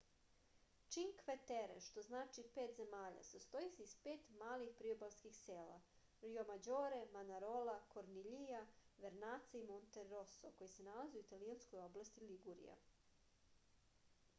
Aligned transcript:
činkve 0.93 1.33
tere 1.49 1.75
što 1.87 2.03
znači 2.07 2.45
pet 2.55 2.71
zemalja 2.77 3.25
sastoji 3.27 3.67
se 3.75 3.83
iz 3.89 3.93
pet 4.07 4.31
malih 4.39 4.71
priobalskih 4.79 5.35
sela 5.41 5.77
rjomađore 6.29 7.03
manarola 7.17 7.77
korniljija 7.93 8.65
vernaca 9.05 9.61
i 9.63 9.63
monteroso 9.71 10.53
koja 10.57 10.73
se 10.77 10.89
nalaze 10.91 11.19
u 11.21 11.27
italijanskoj 11.29 11.85
oblasti 11.91 12.29
ligurija 12.35 12.79